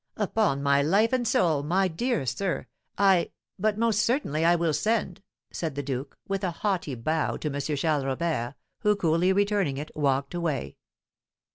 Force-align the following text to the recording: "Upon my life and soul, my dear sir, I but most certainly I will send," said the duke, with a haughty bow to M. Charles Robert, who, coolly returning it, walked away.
"Upon 0.17 0.63
my 0.63 0.81
life 0.81 1.13
and 1.13 1.27
soul, 1.27 1.61
my 1.61 1.87
dear 1.87 2.25
sir, 2.25 2.65
I 2.97 3.29
but 3.59 3.77
most 3.77 3.99
certainly 4.01 4.43
I 4.43 4.55
will 4.55 4.73
send," 4.73 5.21
said 5.51 5.75
the 5.75 5.83
duke, 5.83 6.17
with 6.27 6.43
a 6.43 6.49
haughty 6.49 6.95
bow 6.95 7.37
to 7.37 7.53
M. 7.53 7.61
Charles 7.61 8.03
Robert, 8.03 8.55
who, 8.79 8.95
coolly 8.95 9.31
returning 9.31 9.77
it, 9.77 9.91
walked 9.95 10.33
away. 10.33 10.77